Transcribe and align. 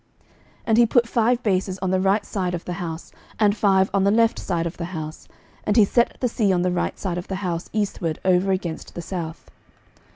11:007:039 0.61 0.61
And 0.65 0.77
he 0.79 0.85
put 0.87 1.07
five 1.07 1.43
bases 1.43 1.77
on 1.77 1.91
the 1.91 1.99
right 2.01 2.25
side 2.25 2.55
of 2.55 2.65
the 2.65 2.73
house, 2.73 3.11
and 3.39 3.55
five 3.55 3.91
on 3.93 4.03
the 4.03 4.09
left 4.09 4.39
side 4.39 4.65
of 4.65 4.77
the 4.77 4.85
house: 4.97 5.27
and 5.63 5.77
he 5.77 5.85
set 5.85 6.17
the 6.21 6.27
sea 6.27 6.51
on 6.51 6.63
the 6.63 6.71
right 6.71 6.97
side 6.97 7.19
of 7.19 7.27
the 7.27 7.35
house 7.45 7.69
eastward 7.71 8.17
over 8.25 8.51
against 8.51 8.95
the 8.95 9.01
south. 9.03 9.51